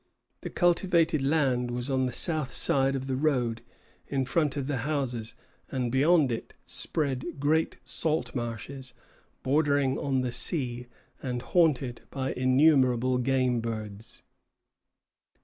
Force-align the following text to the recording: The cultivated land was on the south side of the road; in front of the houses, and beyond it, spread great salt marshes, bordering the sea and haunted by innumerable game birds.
The 0.41 0.49
cultivated 0.49 1.21
land 1.21 1.69
was 1.69 1.91
on 1.91 2.07
the 2.07 2.11
south 2.11 2.51
side 2.51 2.95
of 2.95 3.05
the 3.05 3.15
road; 3.15 3.61
in 4.07 4.25
front 4.25 4.57
of 4.57 4.65
the 4.65 4.77
houses, 4.77 5.35
and 5.69 5.91
beyond 5.91 6.31
it, 6.31 6.55
spread 6.65 7.39
great 7.39 7.77
salt 7.85 8.33
marshes, 8.33 8.95
bordering 9.43 10.21
the 10.21 10.31
sea 10.31 10.87
and 11.21 11.43
haunted 11.43 12.01
by 12.09 12.33
innumerable 12.33 13.19
game 13.19 13.59
birds. 13.61 14.23